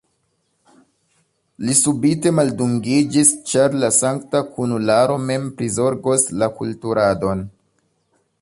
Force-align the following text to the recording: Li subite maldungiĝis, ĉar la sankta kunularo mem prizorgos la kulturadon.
Li 1.67 1.75
subite 1.79 2.31
maldungiĝis, 2.39 3.33
ĉar 3.51 3.77
la 3.83 3.91
sankta 4.01 4.43
kunularo 4.57 5.21
mem 5.29 5.49
prizorgos 5.61 6.29
la 6.43 6.53
kulturadon. 6.63 7.47